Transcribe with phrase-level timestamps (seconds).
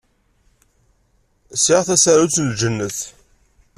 [1.55, 2.99] Sɛiɣ tasarut n Ljennet.